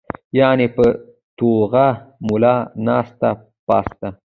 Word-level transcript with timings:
يعني 0.39 0.65
پۀ 0.75 0.81
ټوغه 1.37 1.87
ملا 2.27 2.55
ناسته 2.85 3.29
پاسته 3.67 4.07